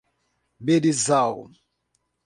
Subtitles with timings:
[0.59, 1.45] Berizal